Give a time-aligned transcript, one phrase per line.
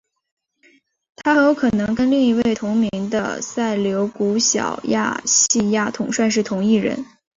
[1.15, 7.05] 他很有可能跟另一位同名的塞琉古小亚细亚统帅是同一人。